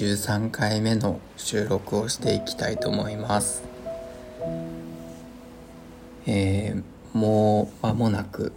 [0.00, 3.62] 13回目の収録をしていきたいと思います。
[6.26, 6.82] えー、
[7.12, 8.54] もう間もなく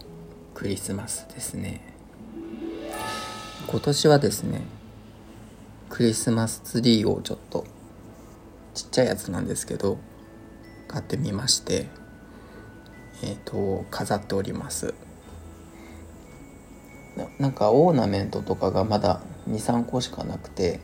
[0.54, 1.82] クリスマスですね。
[3.66, 4.62] 今年はですね
[5.90, 7.66] クリスマスツリーをちょっと
[8.72, 9.98] ちっちゃいやつなんですけど
[10.88, 11.88] 買ってみまして
[13.22, 14.94] えっ、ー、と飾っております。
[17.38, 19.20] なんかオーナメントとかがまだ
[19.50, 20.80] 23個しかなくて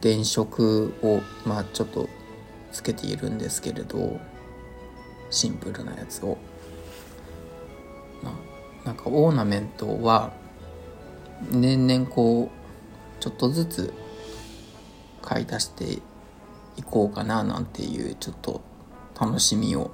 [0.00, 0.44] 電飾
[1.02, 2.08] をまあちょっと
[2.72, 4.18] つけているんですけれど
[5.30, 6.38] シンプルなやつを。
[8.22, 10.32] まあなんかオーナメントは
[11.50, 13.94] 年々こうちょっとずつ
[15.20, 16.02] 買い足して
[16.76, 18.60] いこうかななんていうちょっと
[19.18, 19.90] 楽しみを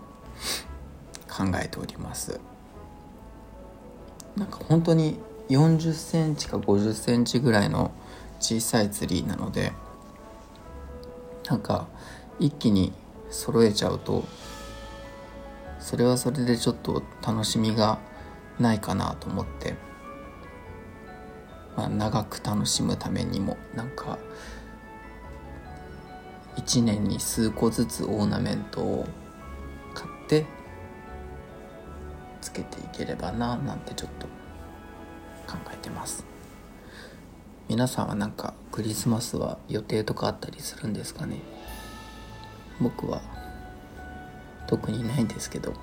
[1.28, 2.40] 考えております。
[4.36, 7.90] なんか本当に40センチか50センチぐらいの
[8.40, 9.72] 小さいツリーなので
[11.48, 11.88] なんか
[12.38, 12.92] 一気に
[13.30, 14.24] 揃えちゃうと
[15.78, 17.98] それはそれでちょっと楽しみが
[18.58, 19.74] ないかなと思って、
[21.76, 24.18] まあ、長く楽しむためにもなんか
[26.56, 29.06] 1年に数個ずつオーナメントを
[29.94, 30.44] 買って
[32.40, 34.26] つけていければななんてちょっと
[35.46, 36.37] 考えてます。
[37.68, 41.36] 皆さんはなんかクリスマスは予定とかあったりするんですかね？
[42.80, 43.20] 僕は。
[44.66, 45.74] 特にないんですけど。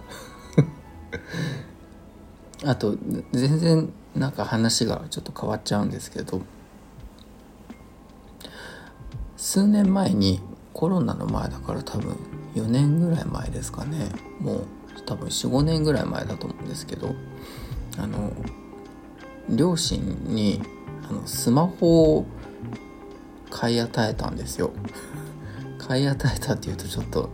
[2.66, 2.96] あと
[3.32, 6.42] 全然なんか話がちょっと変わっちゃうんですけど。
[9.38, 10.42] 数年前に
[10.74, 12.18] コロナの前だから多分
[12.56, 14.10] 4年ぐらい前ですかね。
[14.40, 14.66] もう
[15.06, 17.14] 多分45年ぐらい前だと思うんですけど。
[17.98, 18.32] あの
[19.50, 20.62] 両親に
[21.08, 22.26] あのスマホを
[23.50, 24.72] 買い与えたんですよ。
[25.78, 27.30] 買い与えたっていうとちょっと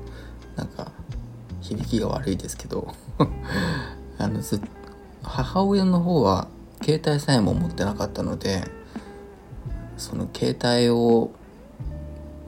[0.56, 0.92] なんか
[1.62, 2.94] 響きが悪いですけど。
[4.18, 4.62] あのず
[5.24, 6.48] 母親の方は
[6.84, 8.64] 携帯さえも持ってなかったので
[9.98, 11.32] その携帯を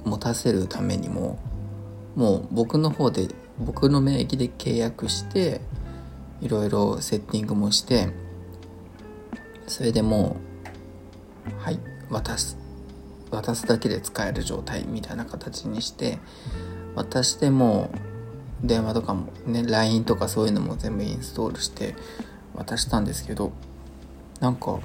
[0.06, 1.40] 持たせるためにも
[2.16, 3.28] もう僕の方で
[3.60, 5.62] 僕の名義で契約して
[6.42, 8.10] いろいろセッティングもして
[9.68, 10.53] それでもう
[11.59, 12.58] はい渡す
[13.31, 16.20] 渡すだけで使える状態みたいな形にして
[16.96, 17.90] 渡しても
[18.64, 21.96] 電話とかもね LINE とかそういうのも全部インストールして
[22.54, 23.52] 渡したんですけど
[24.40, 24.80] なんか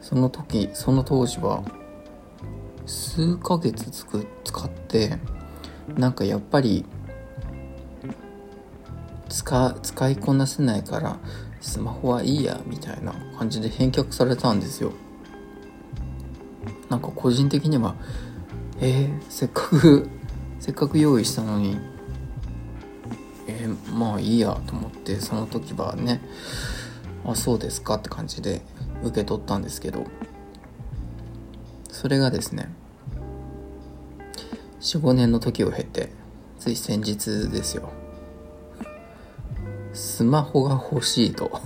[0.00, 1.62] その時その当時は
[2.86, 5.18] 数ヶ月つく使って
[5.96, 6.84] なんかやっぱり
[9.28, 11.18] 使使いこなせないから
[11.60, 14.92] スマホはいいやみたいな感じで返却されたんですよ。
[16.90, 17.94] なんか個人的には
[18.80, 20.08] えー、せっかく
[20.60, 21.78] せっかく用意したのに
[23.46, 26.20] えー、まあいいやと思ってその時はね
[27.24, 28.62] あそうですかって感じで
[29.02, 30.04] 受け取ったんですけど
[31.88, 32.70] それがですね
[34.80, 36.10] 45年の時を経て
[36.58, 37.90] つい先日ですよ。
[39.92, 41.60] スマホが欲しいと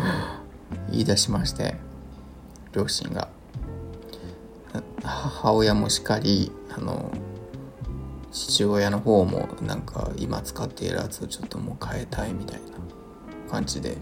[0.90, 1.76] 言い出しまして
[2.72, 3.39] 両親が。
[5.02, 7.10] 母親もしかりあの
[8.30, 13.96] 父親の方もなんか今使っているやつをちょっともう変えたいみたいな感じで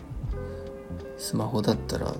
[1.16, 2.14] スマホだったら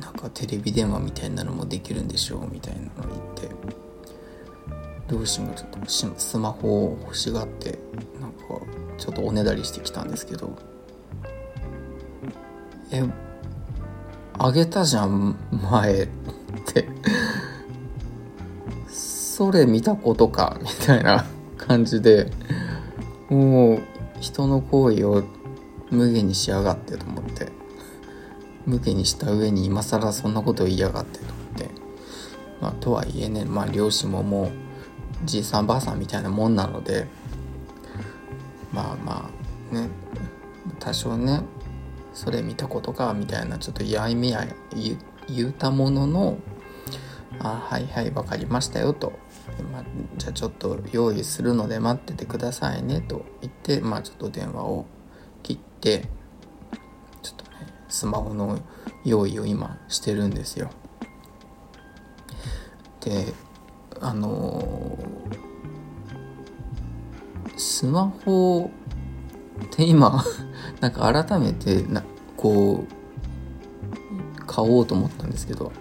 [0.00, 3.50] なんかテレビ電話みたいなのもできるんでしょうみたいなの言って
[5.10, 7.78] 両親がちょっとスマホを欲しがって
[8.20, 8.38] なんか
[8.98, 10.56] ちょっとおねだりしてきたんですけど
[12.92, 13.02] え
[14.38, 15.36] あげたじゃん
[15.70, 16.08] 前。
[18.88, 21.24] それ見たことかみたいな
[21.56, 22.30] 感じで
[23.28, 23.82] もう
[24.20, 25.24] 人の行為を
[25.90, 27.48] 無下にしやがってと思って。
[28.66, 31.68] 無下にした上に今更そんなことを言いやがってと思って。
[32.60, 34.50] まあとはいえねまあ両親ももう
[35.24, 37.06] じいさんばあさんみたいなもんなので。
[38.72, 39.30] まあま
[39.72, 39.88] あね
[40.78, 41.40] 多少ね
[42.12, 44.46] それ見たことかみたいなちょっとやいめや
[45.28, 46.38] 言うたものの
[47.42, 49.12] あはいはい分かりましたよと、
[49.72, 49.84] まあ、
[50.18, 54.86] じゃあちょっと用意するので待っててくださいねと言ってまあちょっと電話を
[55.42, 56.06] 切って
[57.22, 57.50] ちょっとね
[57.88, 58.60] スマホの
[59.04, 60.70] 用意を今してるんですよ。
[63.00, 63.32] で
[64.02, 68.70] あのー、スマホ
[69.64, 70.22] って今
[70.80, 72.02] なんか改めてな
[72.36, 75.72] こう買おうと思ったんですけど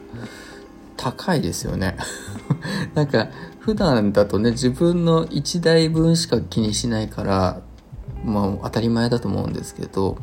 [1.02, 1.96] 高いですよね。
[2.94, 3.30] なんか
[3.60, 7.62] 普段だとね自分の1台分しか気にしないから
[8.26, 10.18] まあ当たり前だと思うんですけど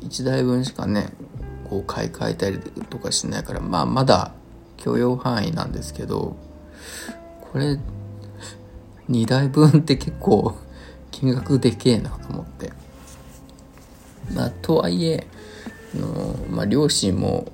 [0.00, 1.12] 1台分しかね
[1.68, 2.58] こう買い替えたり
[2.88, 4.32] とかしないからまあまだ
[4.78, 6.34] 許容範囲なんですけど
[7.52, 7.78] これ
[9.10, 10.54] 2台分って結構
[11.10, 12.72] 金額でけえなと思って。
[14.34, 15.26] まあとはいえ
[15.94, 17.50] の、まあ、両親も、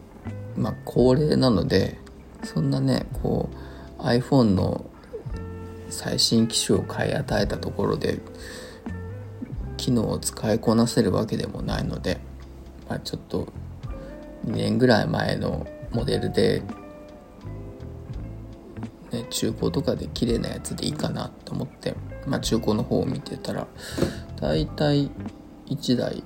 [0.56, 1.98] まあ、高齢なので
[2.46, 3.50] そんなねこ
[3.98, 4.88] う iPhone の
[5.88, 8.20] 最新機種を買い与えたところで
[9.76, 12.18] 機能を使いこなせるわけでもないので、
[12.88, 13.48] まあ、ちょっと
[14.46, 16.62] 2年ぐらい前のモデルで、
[19.12, 21.94] ね、中古とかで綺麗なやつでいいかなと思って、
[22.26, 23.66] まあ、中古の方を見てたら
[24.40, 25.10] だいたい
[25.68, 26.22] 1台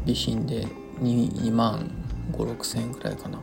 [0.00, 0.66] 備品で
[1.00, 1.90] 2, 2万
[2.32, 3.38] 5 6千円ぐらいかな。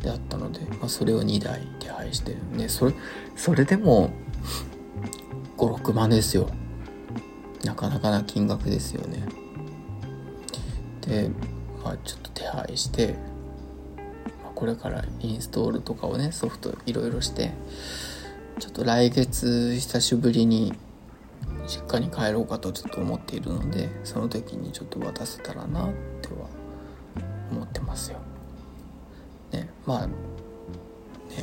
[0.00, 2.94] であったので、まあ、それを2台手配してねそれ
[3.36, 4.10] それでも
[5.56, 6.48] 56万ですよ
[7.64, 9.26] なかなかな金額ですよね
[11.02, 11.30] で、
[11.82, 13.14] まあ、ちょっと手配して、
[14.42, 17.52] まあ、これからインストールとかをねソフトいろいろして
[18.60, 20.72] ちょっと来月久しぶりに
[21.66, 25.92] 実家に帰ろうかとちょっと思っているのでその時にちょっと渡せたらなっ
[26.22, 26.48] ては
[27.50, 28.18] 思ってますよ。
[29.52, 30.14] ねまあね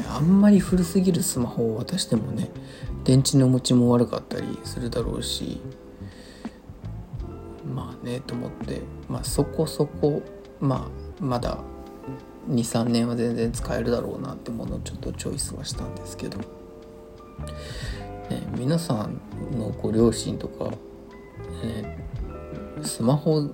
[0.10, 2.50] あんまり古すぎるスマホを渡してもね
[3.04, 5.62] 電池の持ちも悪かったりするだろうし
[7.74, 10.22] まあねと思って、まあ、そこそこ
[10.60, 10.90] ま
[11.22, 11.60] あまだ
[12.50, 16.46] 23年は全然使えるだろうなってものをちょっとチョイスはしたんですけど、ね、
[18.58, 19.20] 皆さん
[19.58, 20.66] のご両親とか、
[21.64, 21.98] ね、
[22.84, 23.50] スマホ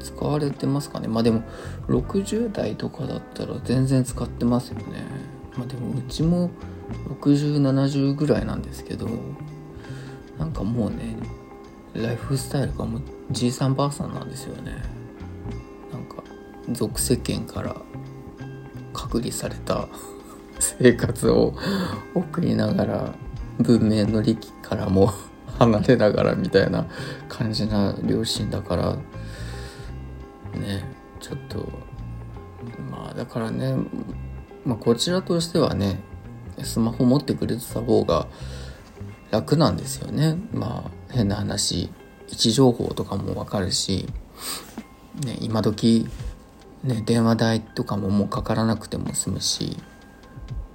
[0.00, 1.08] 使われてますかね。
[1.08, 1.42] まあでも
[1.88, 5.04] 60代とかだったら全然使ってますよね。
[5.56, 6.50] まあでもうちも
[7.20, 9.08] 6070ぐらいなんですけど
[10.38, 11.16] なんかもうね
[11.94, 14.72] ライフスタイルがもうじいさんばあさんなんですよね。
[15.92, 16.22] なんか
[16.70, 17.76] 俗世間から
[18.92, 19.88] 隔離された
[20.58, 21.54] 生活を
[22.14, 23.14] 送りながら
[23.58, 25.12] 文明の利器からも
[25.58, 26.86] 離れながらみたいな
[27.28, 28.98] 感じな両親だから
[30.56, 30.84] ね
[31.20, 31.68] ちょっと
[32.90, 33.76] まあだからね、
[34.64, 36.00] まあ、こちらとしてはね
[36.62, 38.26] スマホ持ってくれてた方が
[39.30, 40.38] 楽なんですよね。
[40.52, 41.90] まあ変な話
[42.28, 44.08] 位置情報とかも分かるし、
[45.24, 46.08] ね、今時
[46.82, 49.76] ね電話代とかももうかからなくても済むし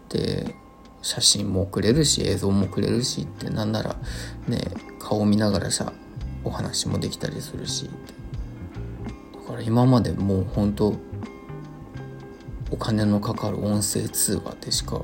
[0.10, 0.56] で
[1.02, 3.96] 写真も送れるし映像も送れるしってなんなら
[4.48, 4.60] ね
[5.00, 5.94] 顔見ながらさ
[6.44, 7.90] お話もできたりするし
[9.52, 10.96] から今までもう本当
[12.72, 15.02] お金のかかる音声通話でしか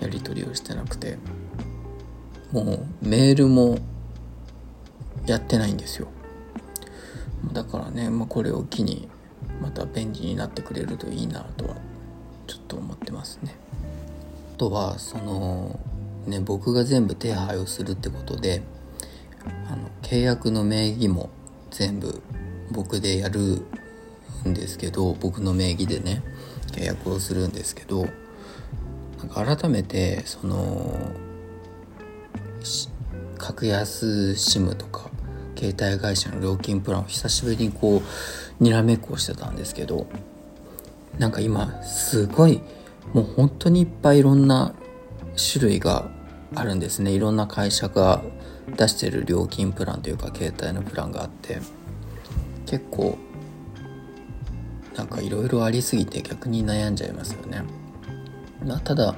[0.00, 1.18] やり取りをしてなくて
[2.52, 2.62] も
[3.02, 3.78] うメールも
[5.26, 6.08] やってないんですよ。
[7.52, 9.08] だからね、まあ、これを機に
[9.60, 11.76] また便利になってくれるといいなとは
[12.46, 13.54] ちょっと思ってますね。
[14.54, 15.78] あとはその
[16.26, 18.62] ね僕が全部手配をするってことで
[19.70, 21.30] あの契約の名義も
[21.70, 22.22] 全部
[22.70, 23.62] 僕でやる
[24.46, 26.22] んですけど僕の名義でね
[26.72, 28.06] 契約をするんですけど
[29.18, 31.12] なんか改めてその
[33.36, 35.10] 格安 SIM とか
[35.56, 38.02] 携帯会社の料金プランを久しぶりにこ
[38.60, 40.06] うにらめっこしてたんですけど
[41.18, 42.60] なんか今すごい
[43.12, 44.74] もう本当にいっぱいいろんな
[45.36, 46.10] 種類が
[46.54, 47.12] あるんですね。
[47.12, 48.22] いろんな会社が
[48.76, 51.58] 出してる料金プランというか携帯のプランがあって。
[52.68, 53.16] 結構
[54.94, 57.62] なんかいろいろありすぎて逆に悩んじゃいますよね。
[58.64, 59.14] ま、ただ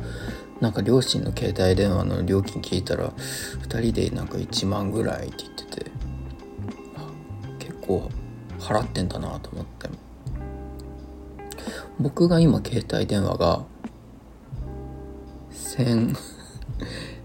[0.60, 5.90] なんか両親の携帯電話の料金聞いたら2人でなんか1万ぐらいって言ってて
[7.58, 8.10] 結構
[8.58, 9.88] 払ってんだなと思って
[11.98, 13.64] 僕が今携帯電話が
[15.50, 16.16] 1000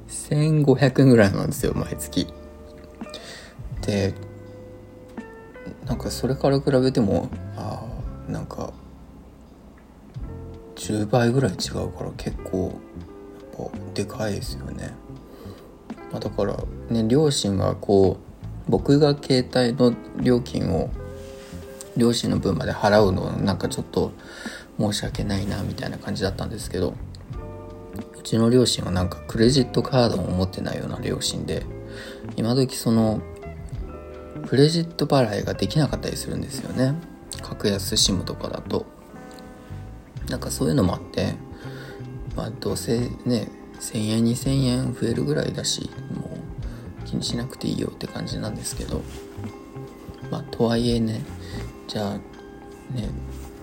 [0.07, 2.27] 1500円ぐらいなんですよ毎月
[3.81, 4.13] で
[5.85, 7.83] なんかそれから比べてもあ
[8.27, 8.73] なんか
[10.75, 12.79] 10倍ぐらい違うから結構
[13.59, 14.93] やっぱでかいですよね、
[16.11, 16.57] まあ、だから
[16.89, 18.17] ね両親がこ
[18.67, 20.89] う僕が携帯の料金を
[21.95, 24.11] 両親の分まで払うのなんかちょっと
[24.79, 26.93] 申し訳ないなみたいな感じだったんですけど
[28.17, 31.63] うちの両親はなんかクレジットカードも持ってないような両親で
[32.35, 33.21] 今時その
[34.47, 36.95] クレジット払いができなかったりするんですよね。
[37.41, 38.85] 格安 SIM とかだと。
[40.29, 41.35] なんかそういうのもあって
[42.35, 43.47] まあどうせね
[43.79, 46.37] 1000円2000円増えるぐらいだしも
[47.03, 49.01] う気にしなくていいよって感じなんですけど。
[50.31, 51.23] まあとはいえね
[51.87, 52.13] じゃあ
[52.93, 53.09] ね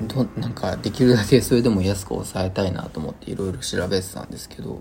[0.02, 4.80] どなんかできるだけ それでも安く抑えたいなと思っていろいろ調べてたんですけど。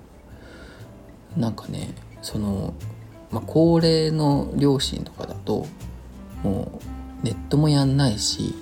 [1.38, 2.74] なんかねその、
[3.32, 5.66] まあ、高齢の両親とかだと
[6.44, 6.80] も
[7.24, 8.54] うネットもやんないし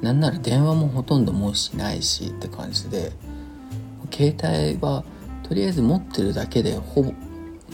[0.00, 3.12] なんなら電話もほとんどもうしないしって感じで
[4.12, 5.04] 携帯は
[5.42, 7.12] とりあえず持ってるだけでほぼ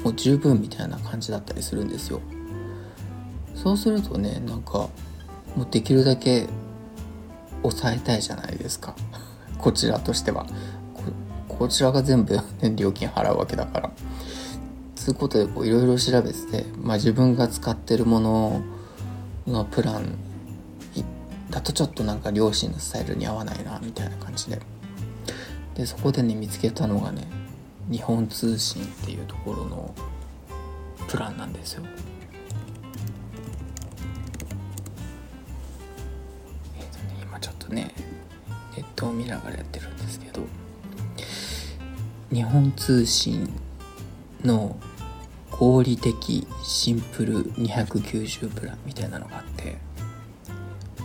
[0.04, 2.20] もう十分みたいな感じだったりするんですよ。
[3.54, 4.88] そうするとねなんか
[5.56, 6.46] もうできるだけ
[7.62, 8.94] 抑えたいじゃないですか。
[9.58, 10.46] こちらとしては。
[11.48, 12.42] こちらが全部、ね、
[12.76, 13.90] 料金払うわけだから。
[15.08, 18.62] つうことでいろいろ調べてて、まあ、自分が使ってるもの
[19.46, 20.18] のプラン
[21.48, 24.60] だとちょっとなんか両親のスタイルに合わないなみたいな感じで。
[25.74, 27.26] でそこでね見つけたのがね
[27.88, 29.94] 日本通信っていうところの
[31.06, 31.84] プランなんですよ。
[36.78, 37.94] えっ、ー、とね今ちょっとね
[38.76, 40.42] ネットを見ながらやってるんですけど
[42.30, 43.48] 日本通信
[44.44, 44.76] の
[45.58, 49.78] 合理的シンプル290プランみたいなのがあって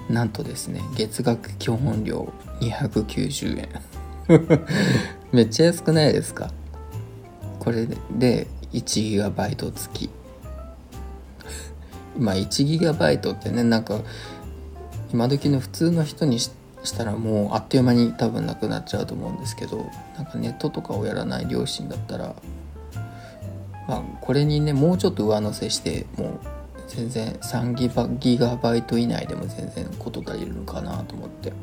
[0.09, 3.69] なんとですね月額基本料290円。
[5.31, 6.51] めっちゃ安くないですか？
[7.59, 10.09] これで 1GB 付き。
[12.17, 13.99] 今 1GB ってねなんか
[15.11, 16.51] 今時の普通の人にし
[16.97, 22.35] たらもうあっという間に多分なくなっちゃうと思うんですけどなんかネットとかをやらない両親だったら
[23.87, 26.39] まあこれにねもうちょっと上乗せしてもう
[26.87, 31.53] 全然3ギバギガバイト以内でも全然事足りるのかなと思って。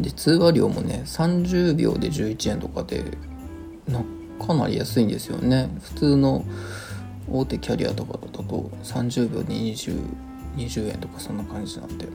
[0.00, 3.04] で通話料もね30秒で11円とかで
[3.86, 4.02] な
[4.44, 5.68] かなり安いんですよね。
[5.82, 6.44] 普通の
[7.30, 10.00] 大手キャリアとかだと30秒で 20,
[10.56, 12.06] 20円とかそんな感じなんで。
[12.06, 12.10] で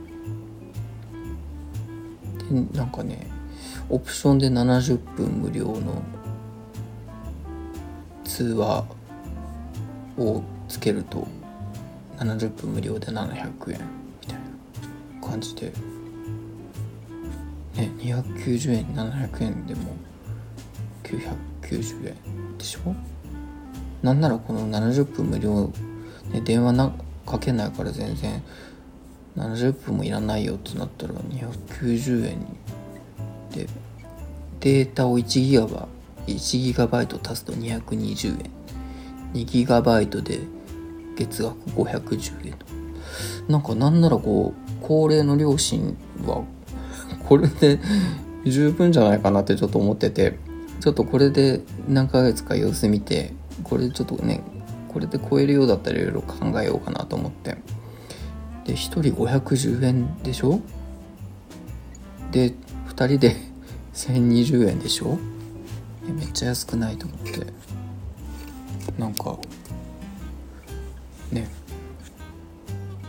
[2.77, 3.27] なんかね
[3.89, 6.01] オプションで70分無料の
[8.25, 8.85] 通話
[10.17, 11.25] をつけると
[12.17, 13.79] 70分無料で700円
[14.21, 14.39] みたい
[15.21, 15.71] な感じで
[17.75, 19.95] ね290円700円でも
[21.03, 22.95] 990円でしょ？
[24.01, 25.71] なんならこの70分無料、
[26.31, 26.91] ね、電話な
[27.25, 28.43] かけないから全然
[29.35, 32.39] 70分もいらないよってなったら290円
[33.51, 33.67] で
[34.59, 35.87] データを1ギガバ
[36.27, 38.51] 1ギガバイト足すと220円。
[39.33, 40.39] 2ギガバイトで
[41.15, 42.65] 月額510円と。
[43.47, 46.43] なんかなんならこう高齢の両親は
[47.27, 47.79] これで
[48.45, 50.37] 十分じゃないかなってちょっと思ってて
[50.79, 54.41] ちょっとこれで何ヶ月か様子見てこれちょっとね
[54.89, 57.57] これで超えるようだったらいろいろ考えようかなと思って。
[58.65, 60.59] で1人510円でしょ？
[62.31, 62.53] で
[62.89, 63.35] 2人で
[63.93, 65.17] 1020円でしょ？
[66.11, 67.47] めっちゃ安くないと思って。
[68.97, 69.37] なんか
[71.31, 71.49] ね。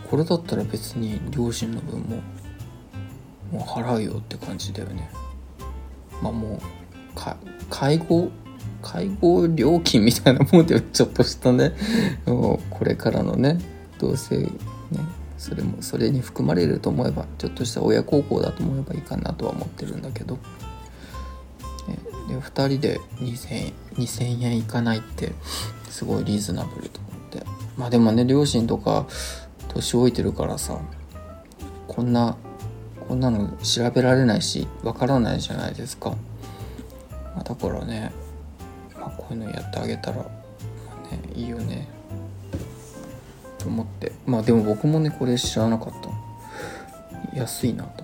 [0.09, 2.17] これだったら別に両親の分も
[3.51, 5.09] もう払うよって感じだよね。
[6.21, 6.59] まあもう
[7.69, 8.29] 介護
[8.81, 11.73] 介護料金みたいなもんでちょっとしたね。
[12.25, 13.59] これからのね
[13.99, 14.49] どうせね
[15.37, 20.37] それもそれに含まれると思えばちょっとした親孝行だと思えばいいかなとは思ってるんだけど。
[22.57, 25.31] 2人で2000円2000円いかないって
[25.89, 27.43] すごいリーズナブルと思って。
[27.77, 29.05] まあでもね両親とか
[29.67, 30.79] 年老いてるからさ
[31.87, 32.35] こんな
[33.07, 36.09] こんなの調べられないしわからないじゃないですか、
[37.35, 38.11] まあ、だからね、
[38.95, 40.23] まあ、こういうのやってあげたら、ま
[41.09, 41.87] あね、いいよね。
[43.59, 44.11] と思って。
[44.25, 46.09] まあでも僕もねこれ知らなかった。
[47.37, 48.03] 安いなと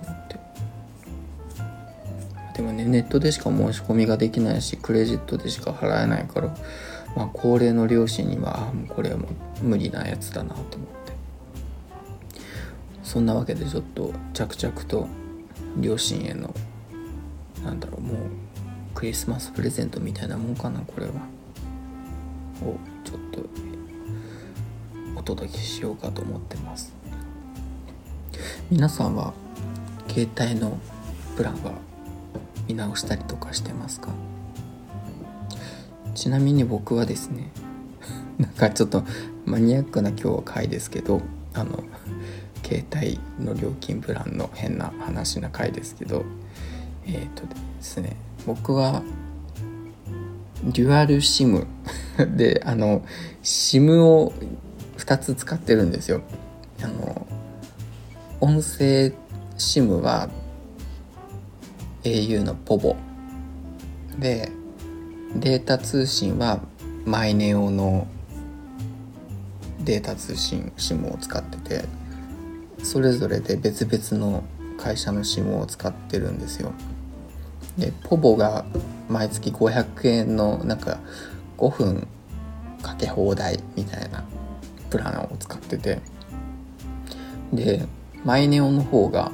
[2.54, 6.56] でもねネットでしか申し込みができないしクレジットでしか払えないから
[7.16, 9.28] まあ高齢の両親にはあもうこれはも
[9.62, 11.14] う無理なやつだなと思って。
[13.04, 15.08] そんなわけでちょっと着々と
[15.78, 16.54] 両親への
[17.64, 18.18] なんだろうもう
[18.96, 21.14] クリスマスプレゼントみたいなもんかなこれは。
[22.62, 23.50] をちょっと
[25.20, 26.94] お届けしようかと思ってます。
[28.70, 29.34] 皆さんは
[30.08, 30.78] 携帯の
[31.36, 31.74] プランは
[32.68, 34.10] 見直したりとかしてますか？
[36.16, 37.50] ちなみに僕はですね
[38.38, 39.04] なんかちょっと
[39.46, 41.22] マニアックな今日は回ですけど
[41.54, 41.84] あの
[42.64, 46.24] 携帯の料金プランの変な話な回ですけど
[47.06, 48.16] えっ、ー、とですね
[48.46, 49.02] 僕は
[50.64, 51.68] デュアルシム
[52.38, 53.04] であの
[53.44, 54.34] SIM を
[54.98, 56.22] 2つ使ってるんですよ。
[56.82, 57.28] あの
[58.40, 59.14] 音声
[59.58, 60.30] SIM は
[62.04, 62.96] au のポボ。
[64.20, 64.52] で
[65.36, 66.60] データ通信は
[67.06, 68.08] マイネオの
[69.84, 71.86] データ通信 SIM を使ってて
[72.84, 74.44] それぞれで別々の
[74.78, 76.74] 会社の SIM を使ってるんですよ。
[77.78, 78.66] でポボが
[79.10, 81.00] 毎月500円のなんか
[81.58, 82.08] 5分
[82.82, 84.24] かけ放題みたいな
[84.90, 86.00] プランを使ってて。
[87.52, 87.86] で
[88.24, 89.32] マイネオの方が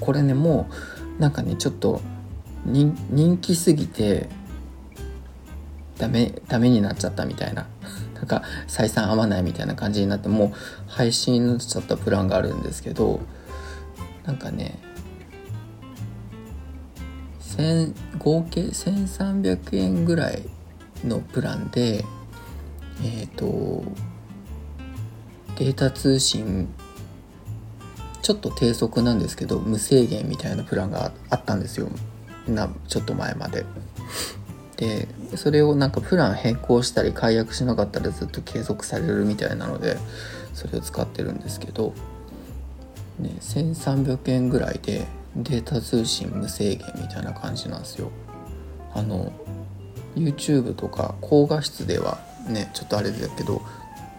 [0.00, 2.00] これねもうなんかねちょっと
[2.64, 4.28] 人気すぎて
[5.98, 7.66] ダメダメになっちゃったみたいな。
[8.14, 10.52] なんか採算合わないみたいな感じになってもう
[10.86, 13.20] 配信になっちゃったプランがあるんですけど
[14.26, 14.78] なんかね
[18.18, 20.42] 合計1300円ぐらい
[21.04, 22.04] のプランで
[23.02, 23.84] えっ、ー、と
[25.58, 26.68] データ通信
[28.22, 31.88] ちょっと低速なんですけど無制限みたいなプランがあったんですよ
[32.46, 33.64] なちょっと前まで。
[34.76, 39.98] でそれをなんかプラン変更したり解約しなかったらずっと継続されるみたいなので
[40.54, 41.92] それを使ってるんですけど、
[43.18, 48.10] ね、1300円ぐらいでデータ通信無制限みたいな感じなんですよ。
[48.94, 49.32] あの
[50.16, 53.62] YouTube とか高画質ではねちょっとあれだけど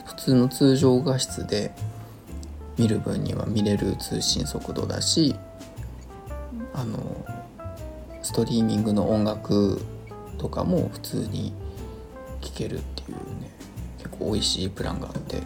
[0.05, 1.73] 普通の通常画質で
[2.81, 5.35] 見る分には見れる通信速度だし
[6.73, 7.23] あの
[8.23, 9.79] ストリーミングの音楽
[10.39, 11.53] とかも普通に
[12.41, 13.51] 聴けるっていうね
[13.99, 15.43] 結構美味しいプランがあって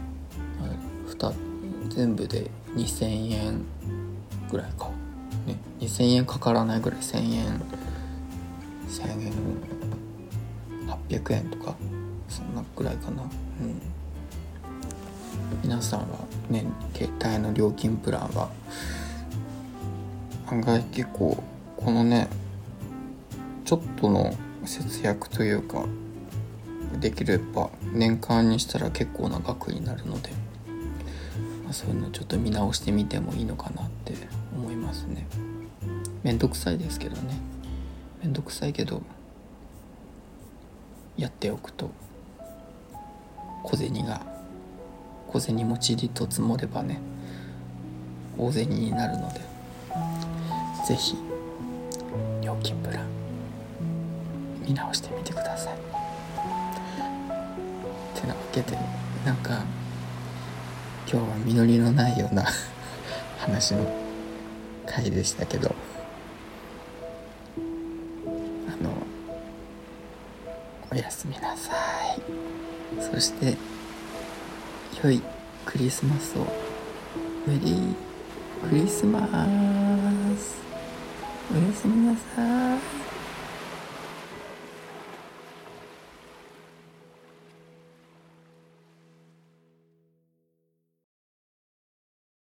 [1.89, 3.65] 全部で2000円
[4.50, 4.89] ぐらいか、
[5.45, 7.62] ね、2000円かからないぐらい1000円
[8.88, 9.34] 1000円
[11.10, 11.76] 800円とか
[12.30, 13.24] そんなぐらいかな。
[13.24, 13.82] うん。
[15.63, 16.19] 皆さんは
[16.50, 18.50] ね携帯の料金プランは。
[20.48, 21.44] 案外結構
[21.76, 22.28] このね
[23.64, 25.86] ちょっとの節約というか
[27.00, 30.30] できれば年間にしたら結構な額になるので、
[31.64, 34.14] まあ、そういうのちょっと見直してみてもいいのかなって
[34.56, 35.26] 思いますね。
[36.24, 37.38] めんどくさいですけどね。
[38.22, 39.02] めんどくさいけど
[41.18, 41.92] やっておくと
[43.64, 44.35] 小銭が
[45.28, 47.00] 小銭持ちりと積もればね
[48.38, 49.42] 大銭になるので
[50.88, 51.18] 是非
[52.42, 53.08] 料金プラン
[54.68, 55.74] 見直してみてください。
[55.76, 55.78] っ
[58.22, 58.78] てなわけで
[59.26, 59.64] なんか
[61.12, 62.46] 今日は実りのないような
[63.40, 63.86] 話の
[64.86, 65.74] 回でしたけど
[67.58, 68.92] あの
[70.92, 71.74] おやすみなさ
[72.18, 72.22] い
[73.02, 73.58] そして
[75.06, 75.22] 良い
[75.65, 76.48] クリスマスを。
[77.46, 77.96] メリー
[78.68, 80.58] クリスマス。
[81.54, 82.95] おやすみなさい。